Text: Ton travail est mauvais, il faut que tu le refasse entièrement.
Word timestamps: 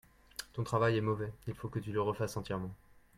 Ton 0.53 0.63
travail 0.63 0.97
est 0.97 1.01
mauvais, 1.01 1.31
il 1.45 1.53
faut 1.53 1.69
que 1.69 1.77
tu 1.77 1.91
le 1.91 2.01
refasse 2.01 2.35
entièrement. 2.35 2.73